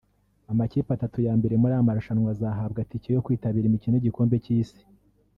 [0.51, 4.81] Amakipe atatu ya mbere muri aya marushanwa azahabwa tike yo kwitabira imikino y’igikombe cy’isi